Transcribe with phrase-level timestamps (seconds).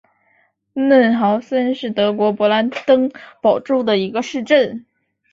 [0.73, 4.83] 嫩豪森是德国勃兰登堡州的一个市镇。